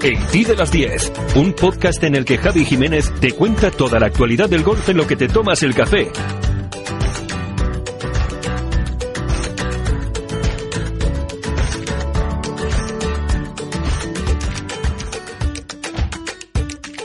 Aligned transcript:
El 0.00 0.16
Ti 0.26 0.44
de 0.44 0.54
las 0.54 0.70
10, 0.70 1.12
un 1.34 1.52
podcast 1.52 2.04
en 2.04 2.14
el 2.14 2.24
que 2.24 2.38
Javi 2.38 2.64
Jiménez 2.64 3.12
te 3.20 3.32
cuenta 3.32 3.72
toda 3.72 3.98
la 3.98 4.06
actualidad 4.06 4.48
del 4.48 4.62
golf 4.62 4.88
en 4.88 4.96
lo 4.96 5.08
que 5.08 5.16
te 5.16 5.26
tomas 5.26 5.60
el 5.64 5.74
café. 5.74 6.12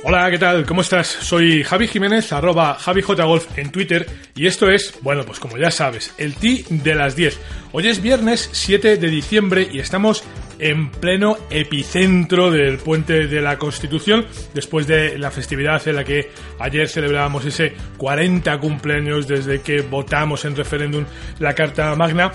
Hola, 0.03 0.29
¿qué 0.29 0.37
tal? 0.37 0.63
¿Cómo 0.67 0.81
estás? 0.81 1.07
Soy 1.07 1.63
Javi 1.63 1.87
Jiménez, 1.87 2.31
arroba 2.31 2.75
JaviJGolf 2.75 3.57
en 3.57 3.71
Twitter 3.71 4.05
y 4.35 4.45
esto 4.45 4.69
es, 4.69 4.93
bueno, 5.01 5.23
pues 5.25 5.39
como 5.39 5.57
ya 5.57 5.71
sabes, 5.71 6.13
el 6.19 6.35
Ti 6.35 6.65
de 6.69 6.93
las 6.93 7.15
10. 7.15 7.39
Hoy 7.71 7.87
es 7.87 8.03
viernes 8.03 8.49
7 8.51 8.97
de 8.97 9.09
diciembre 9.09 9.67
y 9.71 9.79
estamos 9.79 10.23
en 10.63 10.89
pleno 10.89 11.37
epicentro 11.49 12.49
del 12.49 12.77
puente 12.77 13.27
de 13.27 13.41
la 13.41 13.57
Constitución, 13.57 14.25
después 14.53 14.87
de 14.87 15.17
la 15.17 15.29
festividad 15.29 15.85
en 15.87 15.97
la 15.97 16.05
que 16.05 16.31
ayer 16.57 16.87
celebrábamos 16.87 17.43
ese 17.45 17.73
40 17.97 18.57
cumpleaños 18.59 19.27
desde 19.27 19.59
que 19.61 19.81
votamos 19.81 20.45
en 20.45 20.55
referéndum 20.55 21.03
la 21.39 21.53
Carta 21.53 21.93
Magna. 21.95 22.31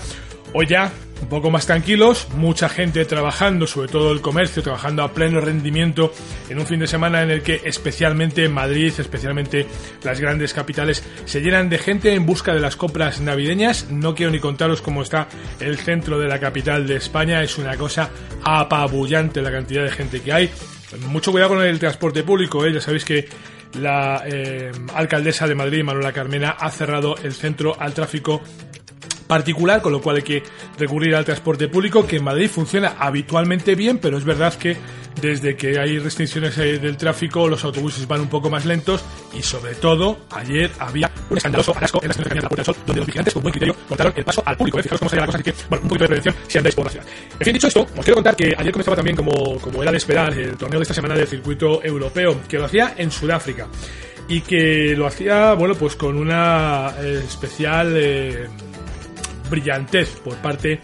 Hoy 0.53 0.67
ya 0.67 0.91
un 1.21 1.27
poco 1.27 1.49
más 1.51 1.65
tranquilos, 1.65 2.27
mucha 2.35 2.69
gente 2.69 3.03
trabajando, 3.05 3.67
sobre 3.67 3.89
todo 3.89 4.11
el 4.11 4.21
comercio, 4.21 4.63
trabajando 4.63 5.03
a 5.03 5.13
pleno 5.13 5.41
rendimiento 5.41 6.11
en 6.49 6.59
un 6.59 6.65
fin 6.65 6.79
de 6.79 6.87
semana 6.87 7.21
en 7.23 7.31
el 7.31 7.41
que 7.41 7.61
especialmente 7.63 8.47
Madrid, 8.49 8.93
especialmente 8.97 9.67
las 10.03 10.19
grandes 10.19 10.53
capitales, 10.53 11.03
se 11.25 11.41
llenan 11.41 11.69
de 11.69 11.77
gente 11.77 12.13
en 12.13 12.25
busca 12.25 12.53
de 12.53 12.59
las 12.59 12.75
compras 12.75 13.21
navideñas. 13.21 13.89
No 13.91 14.15
quiero 14.15 14.31
ni 14.31 14.39
contaros 14.39 14.81
cómo 14.81 15.01
está 15.01 15.27
el 15.59 15.77
centro 15.77 16.19
de 16.19 16.27
la 16.27 16.39
capital 16.39 16.87
de 16.87 16.95
España, 16.95 17.43
es 17.43 17.57
una 17.57 17.77
cosa 17.77 18.09
apabullante 18.43 19.41
la 19.41 19.51
cantidad 19.51 19.83
de 19.83 19.91
gente 19.91 20.21
que 20.21 20.33
hay. 20.33 20.49
Mucho 21.07 21.31
cuidado 21.31 21.55
con 21.55 21.63
el 21.63 21.79
transporte 21.79 22.23
público, 22.23 22.65
¿eh? 22.65 22.73
ya 22.73 22.81
sabéis 22.81 23.05
que 23.05 23.27
la 23.77 24.23
eh, 24.25 24.71
alcaldesa 24.95 25.47
de 25.47 25.55
Madrid, 25.55 25.83
Manuela 25.83 26.11
Carmena, 26.11 26.51
ha 26.51 26.71
cerrado 26.71 27.15
el 27.17 27.33
centro 27.33 27.79
al 27.79 27.93
tráfico 27.93 28.41
particular, 29.29 29.79
con 29.79 29.91
lo 29.91 30.01
cual 30.01 30.15
hay 30.15 30.23
que 30.23 30.43
recurrir 30.79 31.13
al 31.13 31.23
transporte 31.23 31.67
público, 31.67 32.07
que 32.07 32.15
en 32.15 32.23
Madrid 32.23 32.49
funciona 32.49 32.95
habitualmente 32.97 33.75
bien, 33.75 33.99
pero 33.99 34.17
es 34.17 34.25
verdad 34.25 34.55
que 34.55 34.75
desde 35.21 35.55
que 35.55 35.79
hay 35.79 35.99
restricciones 35.99 36.57
eh, 36.57 36.79
del 36.79 36.97
tráfico, 36.97 37.47
los 37.47 37.63
autobuses 37.63 38.07
van 38.07 38.21
un 38.21 38.27
poco 38.27 38.49
más 38.49 38.65
lentos 38.65 39.03
y 39.37 39.43
sobre 39.43 39.75
todo 39.75 40.17
ayer 40.31 40.71
había 40.79 41.11
un 41.29 41.37
escandaloso 41.37 41.77
atasco 41.77 41.99
en 42.01 42.07
la 42.07 42.11
estación 42.11 42.37
de 42.37 42.41
la 42.41 42.49
Puerta 42.49 42.63
del 42.63 42.73
Sol, 42.73 42.83
donde 42.87 42.99
los 43.01 43.05
vigilantes 43.05 43.33
con 43.35 43.43
buen 43.43 43.51
criterio 43.51 43.75
cortaron 43.87 44.13
el 44.15 44.25
paso 44.25 44.41
al 44.43 44.57
público. 44.57 44.79
¿eh? 44.79 44.83
Cómo 44.97 45.09
salía 45.09 45.21
la 45.21 45.25
cosa, 45.27 45.37
así 45.37 45.51
que, 45.51 45.53
bueno, 45.69 45.83
un 45.83 45.89
poquito 45.89 46.03
de 46.05 46.07
prevención 46.07 46.35
si 46.47 46.57
andáis 46.57 46.75
por 46.75 46.85
la 46.85 46.91
ciudad. 46.91 47.05
En 47.39 47.45
fin, 47.45 47.53
dicho 47.53 47.67
esto, 47.67 47.81
os 47.81 48.03
quiero 48.03 48.15
contar 48.15 48.35
que 48.35 48.55
ayer 48.57 48.71
comenzaba 48.71 48.95
también, 48.95 49.15
como, 49.15 49.59
como 49.59 49.83
era 49.83 49.91
de 49.91 49.97
esperar, 49.97 50.33
el 50.33 50.57
torneo 50.57 50.79
de 50.79 50.83
esta 50.83 50.95
semana 50.95 51.13
del 51.13 51.27
circuito 51.27 51.83
europeo, 51.83 52.41
que 52.47 52.57
lo 52.57 52.65
hacía 52.65 52.95
en 52.97 53.11
Sudáfrica 53.11 53.67
y 54.27 54.41
que 54.41 54.95
lo 54.95 55.05
hacía, 55.05 55.53
bueno, 55.53 55.75
pues 55.75 55.95
con 55.95 56.17
una 56.17 56.95
eh, 56.99 57.21
especial... 57.27 57.93
Eh, 57.95 58.47
brillantez 59.49 60.19
por 60.23 60.35
parte 60.35 60.81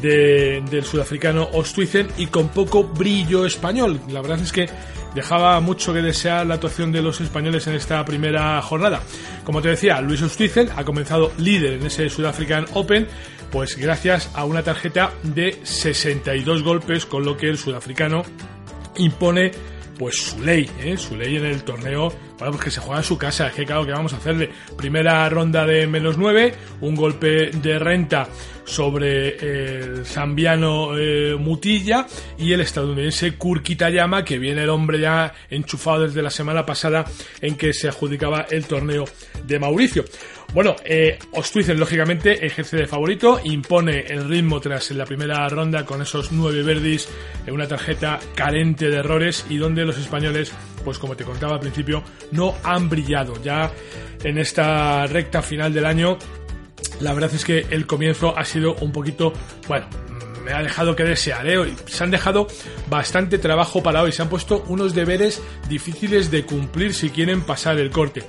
del 0.00 0.84
sudafricano 0.84 1.48
Osthuizen 1.52 2.08
y 2.18 2.26
con 2.26 2.48
poco 2.48 2.84
brillo 2.84 3.46
español. 3.46 4.00
La 4.08 4.20
verdad 4.20 4.40
es 4.40 4.52
que 4.52 4.68
dejaba 5.14 5.60
mucho 5.60 5.92
que 5.92 6.02
desear 6.02 6.46
la 6.46 6.54
actuación 6.54 6.92
de 6.92 7.02
los 7.02 7.20
españoles 7.20 7.66
en 7.66 7.74
esta 7.74 8.04
primera 8.04 8.60
jornada. 8.62 9.00
Como 9.44 9.62
te 9.62 9.68
decía, 9.68 10.00
Luis 10.00 10.22
Osthuizen 10.22 10.68
ha 10.76 10.84
comenzado 10.84 11.32
líder 11.38 11.74
en 11.74 11.86
ese 11.86 12.08
Sudafrican 12.08 12.66
Open, 12.74 13.06
pues 13.50 13.76
gracias 13.76 14.30
a 14.34 14.44
una 14.44 14.62
tarjeta 14.62 15.12
de 15.22 15.60
62 15.62 16.62
golpes, 16.62 17.06
con 17.06 17.24
lo 17.24 17.36
que 17.36 17.48
el 17.48 17.58
sudafricano 17.58 18.24
impone 18.96 19.52
pues 19.98 20.16
su 20.16 20.42
ley, 20.42 20.68
¿eh? 20.82 20.96
su 20.96 21.16
ley 21.16 21.36
en 21.36 21.46
el 21.46 21.62
torneo, 21.62 22.12
bueno, 22.38 22.52
pues 22.52 22.64
que 22.64 22.70
se 22.70 22.80
juega 22.80 22.98
en 22.98 23.04
su 23.04 23.16
casa, 23.16 23.48
es 23.48 23.54
que 23.54 23.64
claro, 23.64 23.86
que 23.86 23.92
vamos 23.92 24.12
a 24.12 24.16
hacerle? 24.16 24.50
Primera 24.76 25.28
ronda 25.28 25.64
de 25.66 25.86
menos 25.86 26.18
9, 26.18 26.54
un 26.80 26.94
golpe 26.94 27.50
de 27.50 27.78
renta 27.78 28.28
sobre 28.64 29.36
el 29.36 30.06
zambiano 30.06 30.98
eh, 30.98 31.36
Mutilla 31.38 32.06
y 32.38 32.52
el 32.52 32.60
estadounidense 32.60 33.36
Kurkitayama, 33.36 34.24
que 34.24 34.38
viene 34.38 34.62
el 34.62 34.70
hombre 34.70 35.00
ya 35.00 35.32
enchufado 35.50 36.02
desde 36.02 36.22
la 36.22 36.30
semana 36.30 36.64
pasada 36.64 37.04
en 37.40 37.56
que 37.56 37.72
se 37.72 37.88
adjudicaba 37.88 38.46
el 38.50 38.66
torneo 38.66 39.04
de 39.44 39.58
Mauricio. 39.58 40.04
Bueno, 40.54 40.76
eh, 40.84 41.18
lógicamente 41.74 42.46
ejerce 42.46 42.76
de 42.76 42.86
favorito, 42.86 43.40
impone 43.42 44.02
el 44.06 44.28
ritmo 44.28 44.60
tras 44.60 44.92
la 44.92 45.04
primera 45.04 45.48
ronda 45.48 45.84
con 45.84 46.00
esos 46.00 46.30
nueve 46.30 46.62
verdis, 46.62 47.08
en 47.44 47.54
una 47.54 47.66
tarjeta 47.66 48.20
carente 48.36 48.88
de 48.88 48.98
errores 48.98 49.46
y 49.50 49.56
donde 49.56 49.84
los 49.84 49.98
españoles, 49.98 50.52
pues 50.84 50.98
como 50.98 51.16
te 51.16 51.24
contaba 51.24 51.54
al 51.54 51.60
principio, 51.60 52.04
no 52.30 52.54
han 52.62 52.88
brillado. 52.88 53.34
Ya 53.42 53.72
en 54.22 54.38
esta 54.38 55.08
recta 55.08 55.42
final 55.42 55.74
del 55.74 55.86
año, 55.86 56.18
la 57.00 57.12
verdad 57.14 57.34
es 57.34 57.44
que 57.44 57.66
el 57.70 57.84
comienzo 57.84 58.38
ha 58.38 58.44
sido 58.44 58.76
un 58.76 58.92
poquito, 58.92 59.32
bueno, 59.66 59.88
me 60.44 60.52
ha 60.52 60.62
dejado 60.62 60.94
que 60.94 61.02
desear, 61.02 61.48
¿eh? 61.48 61.74
Se 61.86 62.04
han 62.04 62.12
dejado 62.12 62.46
bastante 62.88 63.38
trabajo 63.38 63.82
para 63.82 64.02
hoy, 64.02 64.12
se 64.12 64.22
han 64.22 64.28
puesto 64.28 64.62
unos 64.68 64.94
deberes 64.94 65.42
difíciles 65.68 66.30
de 66.30 66.44
cumplir 66.44 66.94
si 66.94 67.10
quieren 67.10 67.40
pasar 67.40 67.80
el 67.80 67.90
corte. 67.90 68.22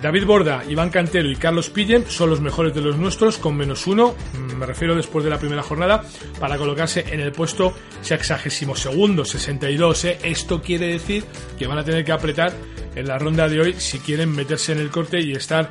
David 0.00 0.26
Borda, 0.26 0.62
Iván 0.68 0.90
Cantero 0.90 1.28
y 1.28 1.34
Carlos 1.34 1.70
Pillem 1.70 2.04
son 2.06 2.30
los 2.30 2.40
mejores 2.40 2.72
de 2.72 2.80
los 2.80 2.96
nuestros 2.96 3.36
con 3.36 3.56
menos 3.56 3.86
uno, 3.88 4.14
mm, 4.32 4.54
me 4.54 4.66
refiero 4.66 4.94
después 4.94 5.24
de 5.24 5.30
la 5.30 5.38
primera 5.38 5.62
jornada, 5.62 6.04
para 6.38 6.56
colocarse 6.56 7.04
en 7.10 7.20
el 7.20 7.32
puesto 7.32 7.74
sexagésimo 8.00 8.76
segundo, 8.76 9.24
62. 9.24 10.04
¿eh? 10.04 10.18
Esto 10.22 10.62
quiere 10.62 10.86
decir 10.86 11.24
que 11.58 11.66
van 11.66 11.78
a 11.78 11.84
tener 11.84 12.04
que 12.04 12.12
apretar 12.12 12.52
en 12.94 13.08
la 13.08 13.18
ronda 13.18 13.48
de 13.48 13.60
hoy 13.60 13.74
si 13.78 13.98
quieren 13.98 14.34
meterse 14.34 14.72
en 14.72 14.78
el 14.78 14.90
corte 14.90 15.20
y 15.20 15.32
estar 15.32 15.70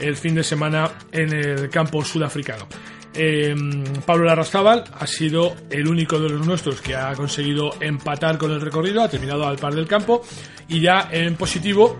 el 0.00 0.16
fin 0.16 0.34
de 0.34 0.42
semana 0.42 0.90
en 1.12 1.32
el 1.32 1.70
campo 1.70 2.04
sudafricano. 2.04 2.66
Eh, 3.14 3.54
Pablo 4.04 4.26
Larrazábal 4.26 4.84
ha 4.92 5.06
sido 5.06 5.54
el 5.70 5.88
único 5.88 6.20
de 6.20 6.28
los 6.28 6.46
nuestros 6.46 6.80
que 6.80 6.94
ha 6.94 7.12
conseguido 7.14 7.70
empatar 7.80 8.38
con 8.38 8.50
el 8.50 8.60
recorrido, 8.60 9.02
ha 9.02 9.08
terminado 9.08 9.46
al 9.46 9.56
par 9.56 9.74
del 9.74 9.86
campo 9.86 10.22
y 10.68 10.80
ya 10.80 11.08
en 11.10 11.36
positivo 11.36 11.96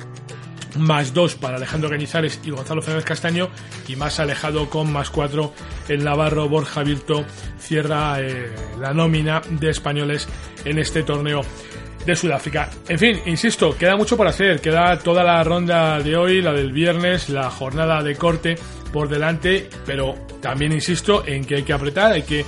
más 0.76 1.14
2 1.14 1.36
para 1.36 1.56
Alejandro 1.56 1.90
Cañizares 1.90 2.40
y 2.44 2.50
Gonzalo 2.50 2.82
Fernández 2.82 3.04
Castaño 3.04 3.48
y 3.86 3.96
más 3.96 4.20
alejado 4.20 4.68
con 4.68 4.92
más 4.92 5.10
4 5.10 5.52
el 5.88 6.04
Navarro 6.04 6.48
Borja 6.48 6.82
Virto 6.82 7.24
cierra 7.58 8.20
eh, 8.20 8.50
la 8.80 8.92
nómina 8.92 9.40
de 9.48 9.70
españoles 9.70 10.28
en 10.64 10.78
este 10.78 11.02
torneo 11.02 11.42
de 12.04 12.16
Sudáfrica. 12.16 12.70
En 12.88 12.98
fin, 12.98 13.20
insisto, 13.26 13.76
queda 13.76 13.96
mucho 13.96 14.16
por 14.16 14.26
hacer, 14.26 14.60
queda 14.60 14.98
toda 14.98 15.22
la 15.22 15.42
ronda 15.44 15.98
de 16.00 16.16
hoy, 16.16 16.40
la 16.40 16.52
del 16.52 16.72
viernes, 16.72 17.28
la 17.28 17.50
jornada 17.50 18.02
de 18.02 18.16
corte 18.16 18.56
por 18.92 19.08
delante, 19.08 19.68
pero 19.84 20.14
también 20.40 20.72
insisto 20.72 21.26
en 21.26 21.44
que 21.44 21.56
hay 21.56 21.62
que 21.64 21.72
apretar, 21.72 22.12
hay 22.12 22.22
que 22.22 22.44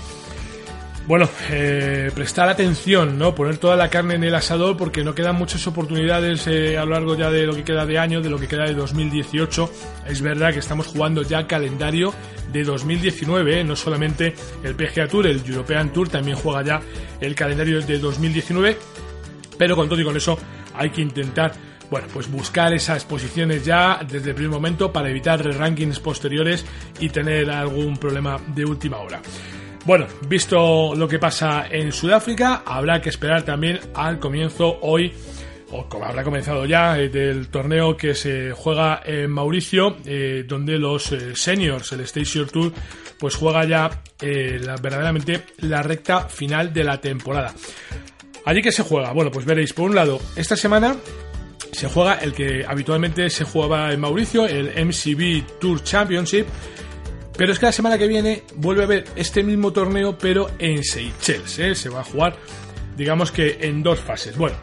bueno, 1.11 1.29
eh, 1.51 2.13
prestar 2.15 2.49
atención, 2.49 3.19
¿no? 3.19 3.35
Poner 3.35 3.59
toda 3.59 3.75
la 3.75 3.91
carne 3.91 4.15
en 4.15 4.23
el 4.23 4.33
asador 4.33 4.77
porque 4.77 5.03
no 5.03 5.13
quedan 5.13 5.35
muchas 5.35 5.67
oportunidades 5.67 6.47
eh, 6.47 6.79
a 6.79 6.85
lo 6.85 6.93
largo 6.93 7.17
ya 7.17 7.33
de 7.33 7.47
lo 7.47 7.57
que 7.57 7.65
queda 7.65 7.85
de 7.85 7.99
año, 7.99 8.21
de 8.21 8.31
lo 8.31 8.39
que 8.39 8.47
queda 8.47 8.67
de 8.67 8.75
2018. 8.75 9.73
Es 10.07 10.23
verdad 10.23 10.53
que 10.53 10.61
estamos 10.61 10.87
jugando 10.87 11.23
ya 11.23 11.49
calendario 11.49 12.15
de 12.53 12.63
2019, 12.63 13.59
¿eh? 13.59 13.65
no 13.65 13.75
solamente 13.75 14.37
el 14.63 14.77
PGA 14.77 15.09
Tour, 15.09 15.27
el 15.27 15.43
European 15.45 15.93
Tour 15.93 16.09
también 16.09 16.37
juega 16.37 16.63
ya 16.63 16.81
el 17.21 17.35
calendario 17.35 17.83
de 17.83 17.99
2019, 17.99 18.79
pero 19.59 19.75
con 19.75 19.89
todo 19.89 20.01
y 20.01 20.05
con 20.05 20.17
eso 20.17 20.39
hay 20.77 20.91
que 20.91 21.01
intentar 21.01 21.55
bueno, 21.91 22.07
pues 22.13 22.31
buscar 22.31 22.73
esas 22.73 23.05
posiciones 23.05 23.65
ya 23.65 23.99
desde 24.09 24.29
el 24.29 24.37
primer 24.37 24.53
momento 24.53 24.93
para 24.93 25.11
evitar 25.11 25.45
rankings 25.45 25.99
posteriores 25.99 26.65
y 27.01 27.09
tener 27.09 27.51
algún 27.51 27.97
problema 27.97 28.41
de 28.55 28.65
última 28.65 28.99
hora. 28.99 29.21
Bueno, 29.87 30.07
visto 30.29 30.95
lo 30.95 31.09
que 31.09 31.19
pasa 31.19 31.67
en 31.71 31.91
Sudáfrica, 31.91 32.63
habrá 32.67 33.01
que 33.01 33.09
esperar 33.09 33.43
también 33.43 33.81
al 33.95 34.19
comienzo 34.19 34.79
hoy 34.83 35.13
o 35.73 35.89
como 35.89 36.05
habrá 36.05 36.25
comenzado 36.25 36.67
ya, 36.67 36.99
eh, 36.99 37.09
del 37.09 37.49
torneo 37.49 37.97
que 37.97 38.15
se 38.15 38.53
juega 38.53 39.03
en 39.05 39.31
Mauricio, 39.31 39.97
eh, 40.05 40.45
donde 40.47 40.79
los 40.79 41.13
eh, 41.13 41.35
seniors, 41.35 41.93
el 41.93 42.01
Station 42.01 42.49
Tour, 42.49 42.73
pues 43.19 43.37
juega 43.37 43.65
ya 43.65 43.91
verdaderamente 44.21 45.43
la 45.59 45.83
recta 45.83 46.29
final 46.29 46.73
de 46.73 46.85
la 46.85 47.01
temporada. 47.01 47.55
¿Allí 48.45 48.63
que 48.63 48.73
se 48.73 48.83
juega? 48.83 49.13
Bueno, 49.13 49.31
pues 49.31 49.45
veréis, 49.45 49.73
por 49.73 49.89
un 49.91 49.95
lado, 49.95 50.21
esta 50.37 50.57
semana 50.57 50.97
se 51.73 51.89
juega 51.89 52.15
el 52.15 52.33
que 52.33 52.65
habitualmente 52.67 53.29
se 53.31 53.45
jugaba 53.45 53.93
en 53.93 54.01
Mauricio, 54.01 54.47
el 54.47 54.73
MCB 54.87 55.59
Tour 55.61 55.83
Championship, 55.85 56.47
pero 57.41 57.55
es 57.55 57.59
que 57.59 57.65
la 57.65 57.73
semana 57.73 57.97
que 57.97 58.07
viene 58.07 58.43
vuelve 58.57 58.83
a 58.83 58.85
haber 58.85 59.05
este 59.17 59.43
mismo 59.43 59.73
torneo, 59.73 60.19
pero 60.19 60.51
en 60.59 60.85
Seychelles. 60.85 61.59
¿eh? 61.59 61.75
Se 61.75 61.89
va 61.89 62.01
a 62.01 62.05
jugar, 62.05 62.37
digamos 62.99 63.33
que 63.33 63.61
en 63.63 63.83
dos 63.83 63.99
fases. 63.99 64.37
Bueno, 64.37 64.59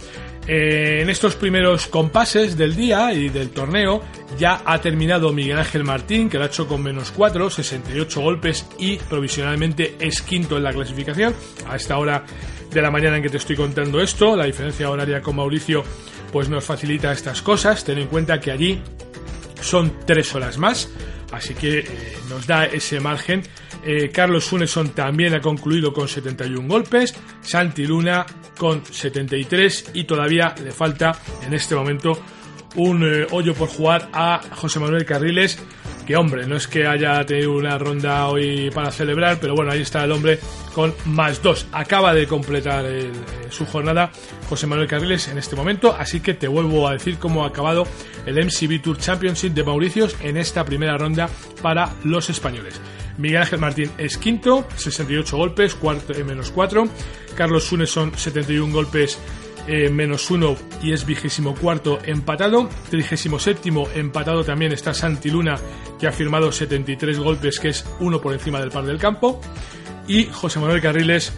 eh, 0.48 1.00
en 1.02 1.10
estos 1.10 1.36
primeros 1.36 1.88
compases 1.88 2.56
del 2.56 2.76
día 2.76 3.12
y 3.14 3.30
del 3.30 3.50
torneo 3.50 4.04
ya 4.38 4.62
ha 4.64 4.80
terminado 4.80 5.34
Miguel 5.34 5.58
Ángel 5.58 5.86
Martín, 5.86 6.30
que 6.30 6.38
lo 6.38 6.44
ha 6.44 6.48
hecho 6.50 6.68
con 6.68 6.84
menos 6.84 7.10
4, 7.10 7.50
68 7.50 8.22
golpes 8.22 8.68
y 8.78 8.98
provisionalmente 8.98 9.96
es 10.00 10.22
quinto 10.22 10.56
en 10.58 10.62
la 10.62 10.72
clasificación. 10.72 11.34
A 11.68 11.78
esta 11.78 11.98
hora 11.98 12.26
de 12.72 12.80
la 12.80 12.92
mañana 12.92 13.18
en 13.18 13.24
que 13.24 13.30
te 13.30 13.38
estoy 13.38 13.56
contando 13.56 14.00
esto. 14.00 14.36
La 14.36 14.46
diferencia 14.46 14.88
horaria 14.92 15.20
con 15.24 15.38
Mauricio 15.38 15.84
pues 16.32 16.48
nos 16.48 16.64
facilita 16.64 17.12
estas 17.12 17.42
cosas. 17.42 17.84
Ten 17.84 17.98
en 17.98 18.08
cuenta 18.08 18.40
que 18.40 18.52
allí 18.52 18.84
son 19.68 20.00
tres 20.06 20.34
horas 20.34 20.58
más, 20.58 20.90
así 21.32 21.54
que 21.54 21.80
eh, 21.80 21.86
nos 22.30 22.48
da 22.48 22.66
ese 22.66 23.00
margen. 23.00 23.44
Eh, 23.86 24.10
Carlos 24.10 24.46
Suneson 24.46 24.90
también 24.90 25.36
ha 25.36 25.42
concluido 25.42 25.94
con 25.94 26.08
71 26.08 26.68
golpes, 26.68 27.14
Santi 27.42 27.86
Luna 27.86 28.26
con 28.58 28.84
73 28.86 29.92
y 29.94 30.06
todavía 30.06 30.56
le 30.64 30.72
falta 30.72 31.20
en 31.46 31.54
este 31.54 31.76
momento 31.76 32.20
un 32.76 33.04
eh, 33.04 33.28
hoyo 33.32 33.54
por 33.54 33.68
jugar 33.68 34.10
a 34.14 34.42
José 34.56 34.80
Manuel 34.80 35.06
Carriles 35.06 35.60
que 36.08 36.16
hombre, 36.16 36.48
no 36.48 36.56
es 36.56 36.70
que 36.70 36.88
haya 36.88 37.24
tenido 37.26 37.52
una 37.52 37.78
ronda 37.78 38.30
hoy 38.30 38.72
para 38.72 38.92
celebrar, 38.92 39.40
pero 39.42 39.56
bueno, 39.56 39.74
ahí 39.74 39.82
está 39.82 40.06
el 40.06 40.14
hombre 40.14 40.40
con 40.74 40.94
más 41.06 41.44
dos. 41.44 41.68
Acaba 41.74 42.14
de 42.14 42.26
completar 42.26 42.86
eh, 42.86 43.12
su 43.50 43.66
jornada 43.66 44.10
José 44.48 44.68
Manuel 44.68 44.88
Carriles 44.88 45.28
en 45.28 45.38
este 45.38 45.58
momento, 45.58 45.94
así 45.94 46.22
que 46.22 46.34
te 46.34 46.48
vuelvo 46.48 46.88
a 46.88 46.94
decir 46.94 47.18
cómo 47.18 47.44
ha 47.44 47.50
acabado 47.50 47.86
el 48.26 48.36
MCB 48.36 48.82
Tour 48.82 48.98
Championship 48.98 49.52
de 49.52 49.66
Mauricios 49.66 50.16
en 50.22 50.38
esta 50.38 50.64
primera 50.64 50.98
ronda 50.98 51.30
para 51.62 51.94
los 52.06 52.30
españoles. 52.30 52.80
Miguel 53.18 53.42
Ángel 53.42 53.60
Martín 53.60 53.92
es 53.98 54.18
quinto, 54.18 54.66
68 54.78 55.36
golpes, 55.36 55.76
cuarto, 55.76 56.14
menos 56.24 56.52
4. 56.52 56.88
Carlos 57.36 57.66
Suneson, 57.66 58.18
71 58.18 58.74
golpes, 58.74 59.20
eh, 59.68 59.90
menos 59.90 60.32
uno 60.32 60.56
y 60.82 60.94
es 60.94 61.06
vigésimo 61.06 61.56
cuarto 61.56 62.00
empatado. 62.04 62.70
Trigésimo 62.90 63.40
séptimo 63.40 63.88
empatado 63.94 64.44
también 64.44 64.72
está 64.72 64.94
Santi 64.94 65.30
Luna 65.30 65.58
que 66.00 66.08
ha 66.08 66.12
firmado 66.12 66.52
73 66.52 67.20
golpes 67.20 67.60
que 67.60 67.70
es 67.70 67.86
uno 68.00 68.22
por 68.22 68.34
encima 68.34 68.60
del 68.60 68.72
par 68.72 68.86
del 68.86 68.98
campo. 68.98 69.42
Y 70.08 70.26
José 70.26 70.60
Manuel 70.60 70.82
Carriles 70.82 71.34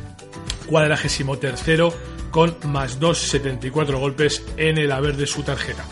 cuadragésimo 0.68 1.38
tercero 1.38 1.94
con 2.30 2.56
más 2.66 3.00
2, 3.00 3.18
74 3.18 4.00
golpes 4.00 4.46
en 4.58 4.78
el 4.78 4.92
haber 4.92 5.18
de 5.18 5.26
su 5.26 5.44
tarjeta. 5.44 5.84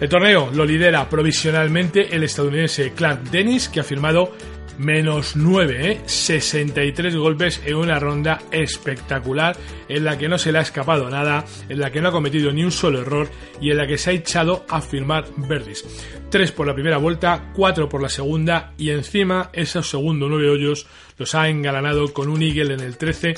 El 0.00 0.08
torneo 0.08 0.50
lo 0.52 0.64
lidera 0.64 1.08
provisionalmente 1.08 2.14
el 2.14 2.24
estadounidense 2.24 2.92
Clark 2.92 3.22
Dennis, 3.30 3.68
que 3.68 3.80
ha 3.80 3.84
firmado 3.84 4.32
menos 4.78 5.36
9, 5.36 5.90
¿eh? 5.90 6.00
63 6.06 7.16
golpes 7.16 7.62
en 7.64 7.76
una 7.76 7.98
ronda 7.98 8.40
espectacular 8.50 9.56
en 9.88 10.04
la 10.04 10.18
que 10.18 10.28
no 10.28 10.38
se 10.38 10.52
le 10.52 10.58
ha 10.58 10.62
escapado 10.62 11.10
nada, 11.10 11.44
en 11.68 11.80
la 11.80 11.90
que 11.90 12.00
no 12.00 12.08
ha 12.08 12.12
cometido 12.12 12.52
ni 12.52 12.64
un 12.64 12.72
solo 12.72 13.00
error 13.00 13.28
y 13.60 13.70
en 13.70 13.76
la 13.76 13.86
que 13.86 13.98
se 13.98 14.10
ha 14.10 14.14
echado 14.14 14.64
a 14.68 14.80
firmar 14.80 15.24
verdis. 15.36 15.84
3 16.30 16.52
por 16.52 16.66
la 16.66 16.74
primera 16.74 16.96
vuelta, 16.96 17.52
4 17.54 17.88
por 17.88 18.02
la 18.02 18.08
segunda 18.08 18.72
y 18.76 18.90
encima 18.90 19.50
esos 19.52 19.88
segundos 19.88 20.28
9 20.30 20.50
hoyos 20.50 20.86
los 21.18 21.34
ha 21.34 21.48
engalanado 21.48 22.12
con 22.12 22.28
un 22.28 22.42
eagle 22.42 22.74
en 22.74 22.80
el 22.80 22.96
13 22.96 23.34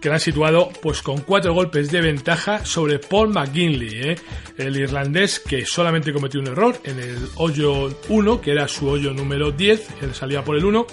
que 0.00 0.08
la 0.08 0.16
han 0.16 0.20
situado 0.20 0.70
pues 0.82 1.00
con 1.00 1.22
4 1.22 1.54
golpes 1.54 1.90
de 1.90 2.02
ventaja 2.02 2.64
sobre 2.64 2.98
Paul 2.98 3.30
McGinley, 3.30 4.10
¿eh? 4.10 4.16
el 4.58 4.76
irlandés 4.76 5.40
que 5.40 5.64
solamente 5.64 6.12
cometió 6.12 6.40
un 6.40 6.48
error 6.48 6.78
en 6.84 7.00
el 7.00 7.16
hoyo 7.36 7.98
1, 8.08 8.40
que 8.40 8.50
era 8.50 8.68
su 8.68 8.86
hoyo 8.88 9.14
número 9.14 9.50
10, 9.50 10.02
él 10.02 10.14
salía 10.14 10.44
por 10.44 10.56
el 10.56 10.64
1, 10.66 10.86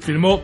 firmó 0.00 0.42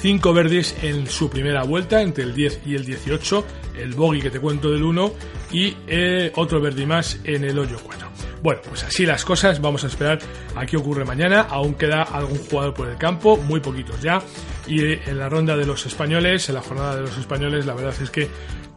5 0.00 0.32
verdes 0.32 0.76
en 0.82 1.06
su 1.06 1.28
primera 1.28 1.64
vuelta, 1.64 2.00
entre 2.00 2.24
el 2.24 2.34
10 2.34 2.60
y 2.64 2.74
el 2.74 2.86
18, 2.86 3.44
el 3.78 3.92
bogey 3.92 4.22
que 4.22 4.30
te 4.30 4.40
cuento 4.40 4.70
del 4.70 4.82
1 4.82 5.12
y 5.52 5.76
eh, 5.88 6.32
otro 6.36 6.60
verde 6.60 6.86
más 6.86 7.20
en 7.24 7.44
el 7.44 7.58
hoyo 7.58 7.78
4. 7.84 8.15
Bueno, 8.42 8.60
pues 8.68 8.84
así 8.84 9.06
las 9.06 9.24
cosas, 9.24 9.60
vamos 9.60 9.84
a 9.84 9.86
esperar 9.86 10.18
a 10.54 10.66
qué 10.66 10.76
ocurre 10.76 11.04
mañana, 11.04 11.42
aún 11.42 11.74
queda 11.74 12.02
algún 12.02 12.38
jugador 12.38 12.74
por 12.74 12.88
el 12.88 12.96
campo, 12.96 13.36
muy 13.36 13.60
poquitos 13.60 14.00
ya, 14.02 14.22
y 14.66 14.92
en 14.92 15.18
la 15.18 15.28
ronda 15.28 15.56
de 15.56 15.66
los 15.66 15.86
españoles, 15.86 16.48
en 16.48 16.56
la 16.56 16.62
jornada 16.62 16.96
de 16.96 17.02
los 17.02 17.16
españoles, 17.16 17.66
la 17.66 17.74
verdad 17.74 17.94
es 18.00 18.10
que 18.10 18.28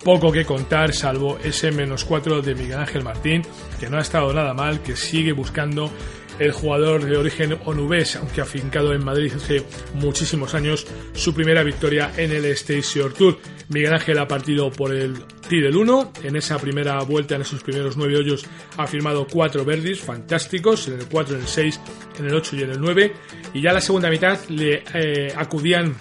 poco 0.04 0.32
que 0.32 0.46
contar, 0.46 0.94
salvo 0.94 1.38
ese 1.44 1.72
menos 1.72 2.06
4 2.06 2.42
de 2.42 2.56
Miguel 2.56 2.80
Ángel 2.80 3.04
Martín, 3.04 3.42
que 3.80 3.90
no 3.90 3.98
ha 3.98 4.02
estado 4.02 4.34
nada 4.34 4.54
mal, 4.54 4.82
que 4.82 4.96
sigue 4.96 5.34
buscando 5.34 5.92
el 6.40 6.54
jugador 6.54 7.04
de 7.04 7.18
origen 7.18 7.58
onubés, 7.66 8.16
aunque 8.16 8.42
afincado 8.42 8.94
en 8.94 9.04
Madrid 9.04 9.34
hace 9.36 9.66
muchísimos 9.96 10.56
años, 10.56 10.88
su 11.14 11.34
primera 11.34 11.64
victoria 11.64 12.12
en 12.16 12.32
el 12.32 12.46
Station 12.46 13.14
Tour. 13.14 13.38
Miguel 13.68 13.94
Ángel 13.94 14.18
ha 14.20 14.28
partido 14.28 14.72
por 14.72 14.94
el 14.94 15.16
del 15.58 15.76
1, 15.76 16.14
en 16.24 16.36
esa 16.36 16.58
primera 16.60 17.02
vuelta, 17.04 17.36
en 17.36 17.42
esos 17.42 17.64
primeros 17.64 17.98
nueve 17.98 18.18
hoyos, 18.18 18.46
ha 18.78 18.88
firmado 18.88 19.28
cuatro 19.28 19.66
verdis 19.66 20.00
fantásticos, 20.00 20.88
en 20.88 21.00
el 21.00 21.06
4, 21.08 21.36
en 21.36 21.42
el 21.42 21.48
6, 21.48 21.82
en 22.20 22.26
el 22.26 22.36
8 22.36 22.56
y 22.56 22.62
en 22.64 22.72
el 22.72 22.80
9, 22.80 23.14
y 23.54 23.62
ya 23.62 23.70
en 23.70 23.76
la 23.76 23.82
segunda 23.82 24.10
mitad 24.10 24.40
le 24.50 24.84
eh, 24.94 25.34
acudían 25.36 25.96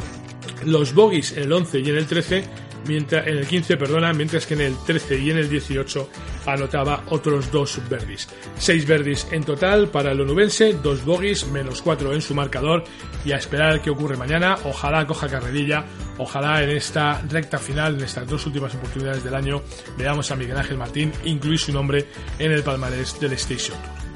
los 0.64 0.94
bogies 0.94 1.32
en 1.36 1.44
el 1.44 1.52
11 1.52 1.80
y 1.80 1.90
en 1.90 1.96
el 1.96 2.06
13, 2.06 2.44
mientras, 2.86 3.26
en 3.26 3.38
el 3.38 3.46
15, 3.46 3.76
perdona, 3.76 4.12
mientras 4.12 4.46
que 4.46 4.54
en 4.54 4.60
el 4.60 4.76
13 4.86 5.18
y 5.18 5.30
en 5.30 5.38
el 5.38 5.48
18 5.48 6.08
anotaba 6.46 7.04
otros 7.08 7.50
dos 7.50 7.80
verdis. 7.88 8.28
Seis 8.56 8.86
verdis 8.86 9.26
en 9.30 9.44
total 9.44 9.88
para 9.88 10.12
el 10.12 10.20
onubense, 10.20 10.74
dos 10.74 11.04
bogies, 11.04 11.46
menos 11.48 11.82
cuatro 11.82 12.12
en 12.14 12.22
su 12.22 12.34
marcador 12.34 12.84
y 13.24 13.32
a 13.32 13.36
esperar 13.36 13.82
qué 13.82 13.90
ocurre 13.90 14.16
mañana. 14.16 14.56
Ojalá 14.64 15.06
coja 15.06 15.28
carrerilla, 15.28 15.84
ojalá 16.18 16.62
en 16.62 16.70
esta 16.70 17.22
recta 17.28 17.58
final, 17.58 17.96
en 17.96 18.04
estas 18.04 18.26
dos 18.26 18.46
últimas 18.46 18.74
oportunidades 18.74 19.24
del 19.24 19.34
año, 19.34 19.62
veamos 19.96 20.30
a 20.30 20.36
Miguel 20.36 20.56
Ángel 20.56 20.78
Martín 20.78 21.12
incluir 21.24 21.58
su 21.58 21.72
nombre 21.72 22.06
en 22.38 22.52
el 22.52 22.62
palmarés 22.62 23.18
del 23.20 23.32
Station 23.32 24.07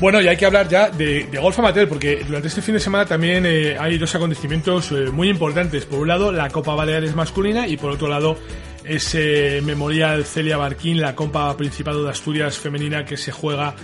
Bueno, 0.00 0.20
y 0.20 0.28
hay 0.28 0.36
que 0.36 0.46
hablar 0.46 0.68
ya 0.68 0.90
de, 0.90 1.28
golf 1.42 1.58
amateur, 1.58 1.88
porque 1.88 2.22
durante 2.24 2.46
este 2.46 2.62
fin 2.62 2.74
de 2.74 2.80
semana 2.80 3.04
también 3.04 3.44
eh, 3.44 3.76
hay 3.76 3.98
dos 3.98 4.14
acontecimientos 4.14 4.92
eh, 4.92 5.10
muy 5.10 5.28
importantes. 5.28 5.86
Por 5.86 5.98
un 5.98 6.06
lado, 6.06 6.30
la 6.30 6.48
Copa 6.50 6.76
Baleares 6.76 7.16
masculina 7.16 7.66
y 7.66 7.76
por 7.76 7.90
otro 7.90 8.06
lado, 8.06 8.36
ese 8.84 9.60
Memorial 9.60 10.24
Celia 10.24 10.56
Barquín, 10.56 11.00
la 11.00 11.16
Copa 11.16 11.56
Principado 11.56 12.04
de 12.04 12.10
Asturias 12.10 12.56
femenina 12.58 13.04
que 13.04 13.16
se 13.16 13.32
juega 13.32 13.74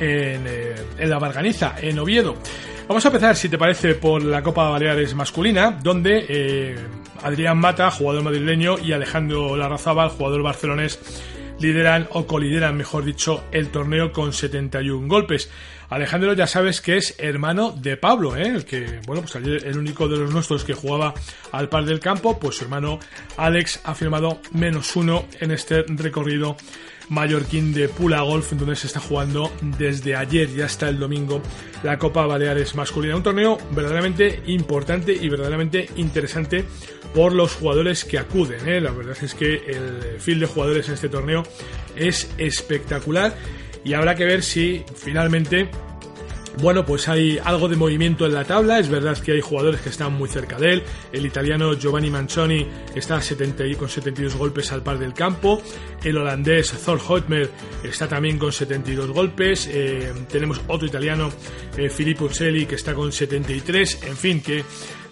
en, 0.00 0.46
eh, 0.46 0.74
en 0.96 1.10
la 1.10 1.18
Barganiza, 1.18 1.74
en 1.82 1.98
Oviedo. 1.98 2.36
Vamos 2.88 3.04
a 3.04 3.08
empezar, 3.08 3.36
si 3.36 3.50
te 3.50 3.58
parece, 3.58 3.94
por 3.94 4.22
la 4.24 4.42
Copa 4.42 4.70
Baleares 4.70 5.14
masculina, 5.14 5.78
donde 5.82 6.78
Adrián 7.22 7.58
Mata, 7.58 7.90
jugador 7.90 8.22
madrileño, 8.22 8.78
y 8.78 8.92
Alejandro 8.92 9.54
Larrazábal, 9.54 10.08
jugador 10.08 10.42
barcelonés, 10.42 10.98
lideran 11.60 12.08
o 12.12 12.26
colideran, 12.26 12.76
mejor 12.76 13.04
dicho, 13.04 13.44
el 13.52 13.68
torneo 13.68 14.12
con 14.12 14.32
71 14.32 15.08
golpes. 15.08 15.50
Alejandro 15.90 16.34
ya 16.34 16.46
sabes 16.46 16.80
que 16.80 16.98
es 16.98 17.14
hermano 17.18 17.72
de 17.72 17.96
Pablo, 17.96 18.36
¿eh? 18.36 18.46
el 18.46 18.64
que, 18.64 19.00
bueno, 19.06 19.22
pues 19.22 19.36
ayer 19.36 19.66
el 19.66 19.78
único 19.78 20.06
de 20.08 20.18
los 20.18 20.32
nuestros 20.32 20.64
que 20.64 20.74
jugaba 20.74 21.14
al 21.50 21.68
par 21.68 21.84
del 21.84 21.98
campo, 21.98 22.38
pues 22.38 22.56
su 22.56 22.64
hermano 22.64 22.98
Alex 23.36 23.80
ha 23.84 23.94
firmado 23.94 24.40
menos 24.52 24.94
uno 24.96 25.26
en 25.40 25.50
este 25.50 25.84
recorrido 25.88 26.56
mallorquín 27.08 27.72
de 27.72 27.88
Pula 27.88 28.20
Golf, 28.22 28.52
donde 28.52 28.76
se 28.76 28.86
está 28.86 29.00
jugando 29.00 29.52
desde 29.78 30.16
ayer 30.16 30.48
y 30.50 30.62
hasta 30.62 30.88
el 30.88 30.98
domingo 30.98 31.42
la 31.82 31.98
Copa 31.98 32.26
Baleares 32.26 32.74
masculina. 32.74 33.16
Un 33.16 33.22
torneo 33.22 33.58
verdaderamente 33.70 34.42
importante 34.46 35.12
y 35.12 35.28
verdaderamente 35.28 35.88
interesante 35.96 36.64
por 37.14 37.32
los 37.32 37.54
jugadores 37.54 38.04
que 38.04 38.18
acuden. 38.18 38.68
¿eh? 38.68 38.80
La 38.80 38.90
verdad 38.90 39.16
es 39.20 39.34
que 39.34 39.54
el 39.54 40.20
fil 40.20 40.40
de 40.40 40.46
jugadores 40.46 40.88
en 40.88 40.94
este 40.94 41.08
torneo 41.08 41.42
es 41.96 42.30
espectacular 42.38 43.34
y 43.84 43.94
habrá 43.94 44.14
que 44.14 44.24
ver 44.24 44.42
si 44.42 44.84
finalmente 44.94 45.70
bueno, 46.60 46.84
pues 46.84 47.08
hay 47.08 47.38
algo 47.42 47.68
de 47.68 47.76
movimiento 47.76 48.26
en 48.26 48.34
la 48.34 48.44
tabla. 48.44 48.78
Es 48.78 48.88
verdad 48.88 49.16
que 49.18 49.32
hay 49.32 49.40
jugadores 49.40 49.80
que 49.80 49.88
están 49.88 50.14
muy 50.14 50.28
cerca 50.28 50.58
de 50.58 50.74
él. 50.74 50.82
El 51.12 51.24
italiano 51.24 51.74
Giovanni 51.74 52.10
Mancioni 52.10 52.66
está 52.94 53.20
70, 53.20 53.64
con 53.78 53.88
72 53.88 54.36
golpes 54.36 54.72
al 54.72 54.82
par 54.82 54.98
del 54.98 55.14
campo. 55.14 55.62
El 56.02 56.18
holandés 56.18 56.72
Thor 56.84 57.00
Hoitmer 57.06 57.50
está 57.82 58.08
también 58.08 58.38
con 58.38 58.52
72 58.52 59.10
golpes. 59.10 59.68
Eh, 59.72 60.12
tenemos 60.30 60.60
otro 60.66 60.86
italiano, 60.86 61.30
eh, 61.76 61.88
Filippo 61.88 62.24
Uccelli, 62.24 62.66
que 62.66 62.74
está 62.74 62.94
con 62.94 63.12
73. 63.12 64.02
En 64.04 64.16
fin, 64.16 64.40
que 64.40 64.64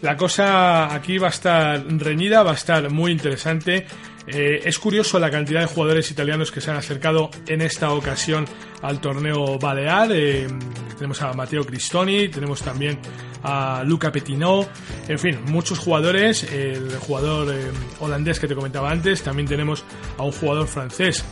la 0.02 0.16
cosa 0.16 0.94
aquí 0.94 1.18
va 1.18 1.28
a 1.28 1.30
estar 1.30 1.84
reñida, 1.98 2.42
va 2.42 2.52
a 2.52 2.56
estar 2.56 2.90
muy 2.90 3.12
interesante. 3.12 3.86
Eh, 4.26 4.60
es 4.64 4.78
curioso 4.80 5.20
la 5.20 5.30
cantidad 5.30 5.60
de 5.60 5.66
jugadores 5.66 6.10
italianos 6.10 6.50
que 6.50 6.60
se 6.60 6.70
han 6.72 6.76
acercado 6.76 7.30
en 7.46 7.60
esta 7.60 7.92
ocasión 7.92 8.44
al 8.82 9.00
torneo 9.00 9.58
Balear. 9.58 10.10
Tenemos 10.96 11.20
a 11.22 11.32
Matteo 11.32 11.64
Cristoni, 11.64 12.28
tenemos 12.28 12.62
también 12.62 12.98
a 13.42 13.82
Luca 13.84 14.10
Petinot, 14.10 14.68
en 15.08 15.18
fin, 15.18 15.38
muchos 15.46 15.78
jugadores. 15.78 16.44
El 16.44 16.96
jugador 16.98 17.54
eh, 17.54 17.70
holandés 18.00 18.40
que 18.40 18.48
te 18.48 18.54
comentaba 18.54 18.90
antes, 18.90 19.22
también 19.22 19.48
tenemos 19.48 19.84
a 20.18 20.22
un 20.22 20.32
jugador 20.32 20.66
francés, 20.66 21.24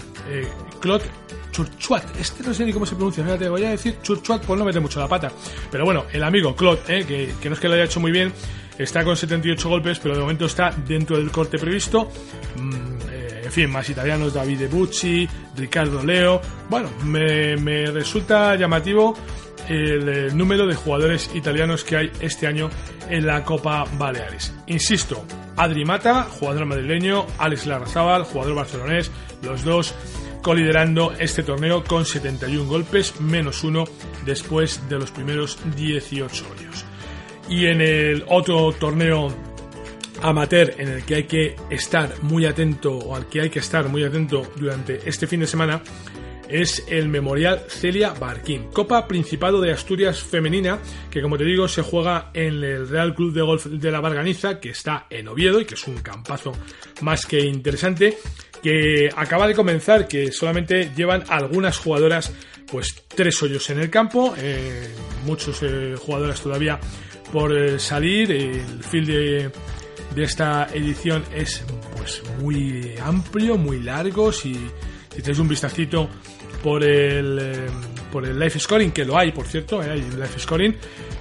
Claude 0.81 1.05
Churchuat, 1.53 2.19
este 2.19 2.43
no 2.43 2.55
sé 2.55 2.65
ni 2.65 2.73
cómo 2.73 2.87
se 2.87 2.95
pronuncia, 2.95 3.39
te 3.39 3.49
voy 3.49 3.65
a 3.65 3.71
decir 3.71 3.99
Churchuat 4.03 4.45
pues 4.45 4.59
no 4.59 4.65
mete 4.65 4.81
mucho 4.81 5.01
la 5.01 5.09
pata. 5.09 5.31
Pero 5.71 5.85
bueno, 5.85 6.05
el 6.13 6.23
amigo 6.23 6.57
Claude, 6.57 7.05
que, 7.05 7.35
que 7.41 7.49
no 7.49 7.55
es 7.55 7.61
que 7.61 7.69
lo 7.69 7.75
haya 7.75 7.85
hecho 7.85 8.01
muy 8.01 8.13
bien, 8.13 8.33
Está 8.79 9.05
con 9.05 9.17
78 9.17 9.69
golpes, 9.69 10.01
pero 10.01 10.15
de 10.15 10.21
momento 10.21 10.47
está 10.47 10.71
dentro 10.71 11.17
del 11.17 11.31
corte 11.31 11.59
previsto. 11.59 12.11
Mm, 12.57 12.73
eh, 13.09 13.43
en 13.45 13.53
fin, 13.53 13.71
más 13.71 13.89
italianos, 13.89 14.35
Davide 14.35 14.67
Bucci, 14.67 15.29
Ricardo 15.57 16.03
Leo. 16.03 16.41
Bueno, 16.69 16.91
me, 17.05 17.87
resulta 17.87 18.57
llamativo 18.57 19.15
el, 19.69 20.09
eh, 20.09 20.29
número 20.35 20.67
de 20.67 20.75
jugadores 20.75 21.31
italianos 21.35 21.85
que 21.85 21.97
hay 21.97 22.13
este 22.21 22.47
año 22.47 22.71
en 23.09 23.27
la 23.27 23.45
Copa 23.45 23.85
Baleares. 23.99 24.55
Insisto, 24.67 25.25
Adri 25.57 25.85
Mata, 25.85 26.25
jugador 26.25 26.67
madrileño, 26.67 27.27
Alex 27.39 27.67
Larrazábal, 27.67 28.25
jugador 28.25 28.55
barcelonés, 28.55 29.11
los 29.43 29.65
dos 29.65 29.95
coliderando 30.43 31.13
este 31.19 31.43
torneo 31.43 31.83
con 31.85 32.05
71 32.05 32.69
golpes, 32.69 33.19
menos 33.21 33.65
uno 33.65 33.85
después 34.27 34.89
de 34.91 34.99
los 34.99 35.11
primeros 35.11 35.59
18 35.75 36.45
hoyos. 36.53 36.85
Y 37.49 37.67
en 37.67 37.81
el 37.81 38.25
otro 38.29 38.73
torneo 38.73 39.35
amateur 40.23 40.75
en 40.79 40.89
el 40.89 41.05
que 41.05 41.15
hay 41.15 41.25
que 41.25 41.57
estar 41.71 42.23
muy 42.23 42.47
atento 42.47 42.97
o 42.97 43.17
al 43.17 43.27
que 43.27 43.43
hay 43.43 43.51
que 43.51 43.59
estar 43.59 43.89
muy 43.89 44.05
atento 44.05 44.43
durante 44.57 45.09
este 45.09 45.27
fin 45.27 45.41
de 45.41 45.47
semana 45.47 45.83
es 46.49 46.85
el 46.89 47.09
Memorial 47.09 47.65
Celia 47.69 48.13
Barquín, 48.13 48.65
Copa 48.73 49.07
Principado 49.07 49.61
de 49.61 49.73
Asturias 49.73 50.23
Femenina, 50.23 50.79
que 51.11 51.23
como 51.23 51.39
te 51.39 51.45
digo 51.45 51.69
se 51.69 51.83
juega 51.83 52.31
en 52.35 52.63
el 52.63 52.89
Real 52.89 53.15
Club 53.15 53.33
de 53.33 53.43
Golf 53.43 53.67
de 53.67 53.91
la 53.91 54.01
Barganiza, 54.01 54.61
que 54.61 54.71
está 54.71 55.07
en 55.11 55.29
Oviedo 55.29 55.61
y 55.61 55.65
que 55.65 55.75
es 55.75 55.87
un 55.87 55.99
campazo 55.99 56.53
más 57.01 57.27
que 57.27 57.41
interesante, 57.41 58.19
que 58.63 59.11
acaba 59.15 59.47
de 59.47 59.55
comenzar, 59.55 60.09
que 60.09 60.33
solamente 60.33 60.93
llevan 60.97 61.25
algunas 61.29 61.79
jugadoras 61.79 62.33
pues 62.71 62.95
tres 63.09 63.43
hoyos 63.43 63.69
en 63.71 63.81
el 63.81 63.91
campo, 63.91 64.35
eh, 64.37 64.89
muchos 65.27 65.63
eh, 65.63 65.95
jugadoras 65.99 66.41
todavía 66.41 66.81
por 67.33 67.57
eh, 67.57 67.79
salir, 67.79 68.33
el 68.33 68.83
field 68.83 69.09
de, 70.15 70.23
esta 70.23 70.69
edición 70.73 71.25
es 71.35 71.65
pues 71.97 72.23
muy 72.41 72.95
amplio, 73.03 73.57
muy 73.57 73.81
largo, 73.81 74.33
si, 74.33 74.55
si 74.55 75.23
tenéis 75.23 75.39
un 75.41 75.49
vistacito 75.49 76.09
por 76.65 76.83
el, 76.83 77.39
eh, 77.39 77.67
por 78.11 78.25
el 78.25 78.39
life 78.39 78.59
scoring, 78.59 78.91
que 78.91 79.05
lo 79.05 79.19
hay, 79.19 79.33
por 79.33 79.47
cierto, 79.47 79.83
eh, 79.83 79.91
hay 79.91 80.01
life 80.01 80.41
scoring, 80.41 80.75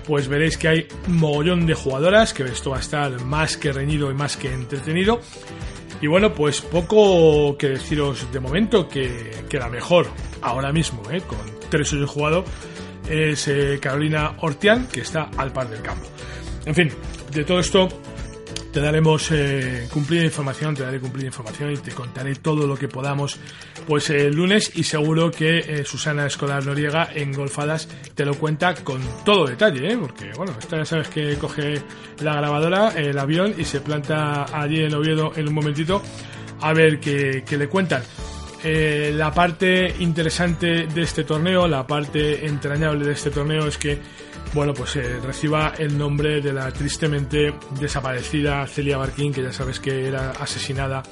pues 0.07 0.29
veréis 0.29 0.57
que 0.57 0.69
hay 0.69 0.88
un 1.05 1.17
mogollón 1.17 1.65
de 1.65 1.73
jugadoras, 1.73 2.33
que 2.33 2.43
esto 2.43 2.69
va 2.69 2.77
a 2.77 2.79
estar 2.79 3.21
más 3.25 3.57
que 3.57 3.73
reñido 3.73 4.09
y 4.09 4.13
más 4.13 4.38
que 4.38 4.53
entretenido. 4.53 5.19
Y 6.01 6.07
bueno, 6.07 6.33
pues 6.33 6.62
poco 6.62 7.57
que 7.57 7.67
deciros 7.69 8.31
de 8.31 8.39
momento, 8.39 8.88
que, 8.88 9.31
que 9.50 9.59
la 9.59 9.67
mejor 9.67 10.07
ahora 10.41 10.71
mismo, 10.71 11.03
eh, 11.12 11.21
con 11.27 11.39
tres 11.69 11.91
hoyos 11.91 12.09
jugado, 12.09 12.45
es 13.09 13.51
Carolina 13.81 14.38
Ortian, 14.39 14.88
que 14.88 15.01
está 15.01 15.29
al 15.35 15.51
par 15.51 15.69
del 15.69 15.81
campo. 15.81 16.07
En 16.65 16.73
fin, 16.73 16.89
de 17.33 17.43
todo 17.43 17.59
esto 17.59 17.89
te 18.73 18.81
daremos 18.81 19.29
eh, 19.31 19.87
cumplida 19.91 20.23
información, 20.23 20.75
te 20.75 20.81
daré 20.81 20.99
cumplida 20.99 21.27
información 21.27 21.71
y 21.71 21.77
te 21.77 21.91
contaré 21.91 22.33
todo 22.35 22.65
lo 22.65 22.75
que 22.75 22.87
podamos 22.87 23.39
pues 23.87 24.09
el 24.09 24.33
lunes 24.33 24.71
y 24.75 24.83
seguro 24.83 25.29
que 25.29 25.59
eh, 25.59 25.85
Susana 25.85 26.25
Escolar 26.25 26.65
Noriega 26.65 27.07
en 27.13 27.33
Golfadas 27.33 27.87
te 28.15 28.25
lo 28.25 28.33
cuenta 28.33 28.73
con 28.73 28.99
todo 29.23 29.45
detalle, 29.45 29.93
¿eh? 29.93 29.97
porque 29.97 30.31
bueno, 30.35 30.55
esta 30.59 30.77
ya 30.77 30.85
sabes 30.85 31.07
que 31.09 31.37
coge 31.37 31.75
la 32.21 32.35
grabadora, 32.35 32.89
el 32.95 33.17
avión 33.19 33.53
y 33.55 33.63
se 33.63 33.79
planta 33.79 34.45
allí 34.59 34.81
en 34.81 34.95
Oviedo 34.95 35.33
en 35.35 35.47
un 35.47 35.53
momentito 35.53 36.01
a 36.61 36.73
ver 36.73 36.99
qué, 36.99 37.43
le 37.47 37.67
cuentan. 37.67 38.01
Eh, 38.63 39.13
la 39.15 39.31
parte 39.31 39.93
interesante 39.99 40.87
de 40.87 41.01
este 41.03 41.25
torneo, 41.25 41.67
la 41.67 41.85
parte 41.85 42.47
entrañable 42.47 43.05
de 43.05 43.11
este 43.11 43.29
torneo 43.29 43.67
es 43.67 43.77
que 43.77 43.99
bueno, 44.53 44.74
pues 44.74 44.95
eh, 44.95 45.19
reciba 45.24 45.74
el 45.77 45.98
nombre 45.98 46.41
de 46.41 46.53
la 46.53 46.72
tristemente 46.72 47.53
desaparecida 47.79 48.65
Celia 48.67 48.98
Barkin, 48.98 49.33
que 49.33 49.41
ya 49.41 49.51
sabes 49.51 49.79
que 49.79 50.07
era 50.07 50.31
asesinada 50.31 51.03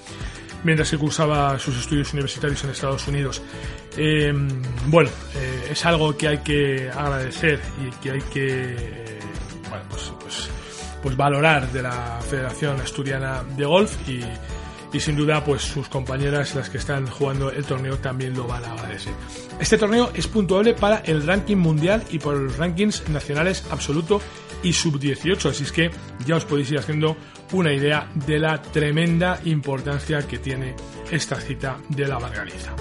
mientras 0.63 0.91
que 0.91 0.97
cursaba 0.97 1.57
sus 1.57 1.77
estudios 1.77 2.13
universitarios 2.13 2.63
en 2.63 2.69
Estados 2.69 3.07
Unidos. 3.07 3.41
Em, 3.97 4.47
bueno, 4.87 5.09
eh, 5.35 5.69
es 5.71 5.85
algo 5.85 6.15
que 6.15 6.27
hay 6.27 6.37
que 6.39 6.89
agradecer 6.89 7.59
y 7.81 7.89
que 8.01 8.11
hay 8.11 8.21
que 8.21 8.75
eh, 8.77 9.19
pues, 9.89 10.13
pues, 10.19 10.49
pues 11.01 11.17
valorar 11.17 11.71
de 11.71 11.81
la 11.81 12.19
Federación 12.21 12.79
Asturiana 12.79 13.43
de 13.57 13.65
Golf 13.65 14.07
y 14.07 14.21
y 14.93 14.99
sin 14.99 15.15
duda 15.15 15.43
pues 15.43 15.61
sus 15.61 15.87
compañeras 15.87 16.55
las 16.55 16.69
que 16.69 16.77
están 16.77 17.07
jugando 17.07 17.51
el 17.51 17.63
torneo 17.65 17.97
también 17.97 18.33
lo 18.33 18.47
van 18.47 18.63
a 18.65 18.73
agradecer. 18.73 19.13
Este 19.59 19.77
torneo 19.77 20.11
es 20.13 20.27
puntuable 20.27 20.73
para 20.73 20.97
el 20.97 21.25
ranking 21.25 21.57
mundial 21.57 22.03
y 22.11 22.19
por 22.19 22.35
los 22.35 22.57
rankings 22.57 23.07
nacionales 23.09 23.63
absoluto 23.71 24.21
y 24.63 24.73
sub 24.73 24.99
18, 24.99 25.49
así 25.49 25.63
es 25.63 25.71
que 25.71 25.91
ya 26.25 26.35
os 26.35 26.45
podéis 26.45 26.71
ir 26.71 26.79
haciendo 26.79 27.17
una 27.51 27.73
idea 27.73 28.09
de 28.13 28.39
la 28.39 28.61
tremenda 28.61 29.39
importancia 29.45 30.27
que 30.27 30.37
tiene 30.37 30.75
esta 31.11 31.35
cita 31.35 31.77
de 31.89 32.07
la 32.07 32.19
Margarita. 32.19 32.75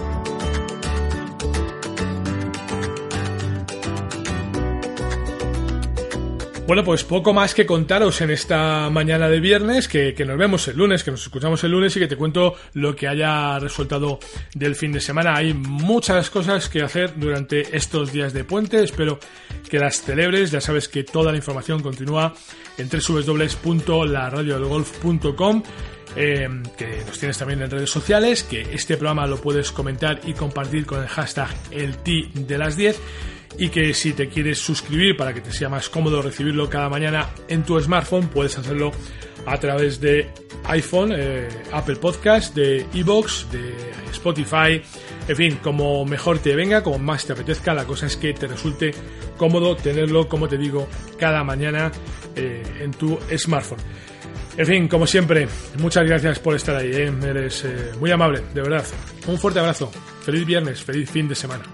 Bueno, 6.71 6.85
pues 6.85 7.03
poco 7.03 7.35
más 7.35 7.53
que 7.53 7.67
contaros 7.67 8.21
en 8.21 8.31
esta 8.31 8.89
mañana 8.91 9.29
de 9.29 9.41
viernes, 9.41 9.89
que, 9.89 10.15
nos 10.25 10.39
vemos 10.39 10.69
el 10.69 10.77
lunes, 10.77 11.03
que 11.03 11.11
nos 11.11 11.23
escuchamos 11.23 11.65
el 11.65 11.73
lunes 11.73 11.97
y 11.97 11.99
que 11.99 12.07
te 12.07 12.15
cuento 12.15 12.55
lo 12.75 12.95
que 12.95 13.09
haya 13.09 13.59
resultado 13.59 14.21
del 14.55 14.77
fin 14.77 14.93
de 14.93 15.01
semana. 15.01 15.35
Hay 15.35 15.53
muchas 15.53 16.31
cosas 16.31 16.69
que 16.69 16.83
hacer 16.83 17.19
durante 17.19 17.77
estos 17.77 18.13
días 18.13 18.33
de 18.33 18.45
puente, 18.45 18.85
espero 18.85 19.19
que 19.69 19.81
las 19.81 20.01
celebres, 20.01 20.53
ya 20.53 20.61
sabes 20.61 20.89
que 20.89 21.03
toda 21.03 21.33
la 21.33 21.39
información 21.39 21.83
continúa 21.83 22.35
en 22.79 22.89
www.laradiodelgolf.com 22.89 25.63
eh, 26.15 26.49
que 26.79 27.03
nos 27.05 27.19
tienes 27.19 27.37
también 27.37 27.63
en 27.63 27.71
redes 27.73 27.91
sociales, 27.91 28.45
que 28.45 28.61
este 28.73 28.97
programa 28.97 29.27
lo 29.27 29.41
puedes 29.41 29.73
comentar 29.73 30.21
y 30.25 30.35
compartir 30.35 30.87
con 30.87 31.03
el 31.03 31.09
hashtag 31.09 31.53
el 31.73 31.97
T 31.97 32.29
de 32.33 32.59
las 32.59 32.77
10 32.77 33.01
y 33.59 33.69
que 33.69 33.93
si 33.95 34.13
te 34.13 34.29
quieres 34.29 34.59
suscribir 34.59 35.17
para 35.17 35.35
que 35.35 35.41
te 35.41 35.53
sea 35.53 35.69
más 35.69 35.89
cómodo 35.89 36.23
recibirlo 36.23 36.69
cada 36.71 36.89
mañana 36.89 37.31
en 37.49 37.63
tu 37.65 37.81
smartphone, 37.81 38.29
puedes 38.29 38.57
hacerlo 38.59 38.93
a 39.47 39.59
través 39.59 40.01
de 40.01 40.31
iPhone, 40.65 41.13
eh, 41.15 41.49
Apple 41.73 41.97
Podcast, 41.97 42.55
de 42.55 42.87
Evox, 42.95 43.47
de 43.51 43.75
Spotify, 44.13 44.83
en 45.29 45.37
fin, 45.37 45.59
como 45.63 46.05
mejor 46.05 46.39
te 46.39 46.55
venga, 46.55 46.83
como 46.83 46.99
más 46.99 47.25
te 47.25 47.33
apetezca, 47.33 47.75
la 47.75 47.85
cosa 47.85 48.07
es 48.07 48.17
que 48.17 48.33
te 48.33 48.47
resulte 48.47 48.93
cómodo 49.37 49.77
tenerlo, 49.77 50.29
como 50.29 50.49
te 50.49 50.59
digo, 50.59 50.89
cada 51.19 51.43
mañana 51.43 51.91
eh, 52.37 52.63
en 52.81 52.91
tu 52.93 53.19
smartphone. 53.37 53.79
En 54.57 54.67
fin, 54.67 54.89
como 54.89 55.07
siempre, 55.07 55.49
muchas 55.79 56.05
gracias 56.05 56.39
por 56.39 56.55
estar 56.55 56.77
ahí, 56.77 56.91
¿eh? 56.93 57.13
eres 57.25 57.65
muy 57.99 58.11
amable, 58.11 58.43
de 58.53 58.61
verdad. 58.61 58.85
Un 59.27 59.39
fuerte 59.39 59.61
abrazo, 59.61 59.91
feliz 60.23 60.45
viernes, 60.45 60.83
feliz 60.83 61.11
fin 61.11 61.29
de 61.29 61.35
semana. 61.35 61.65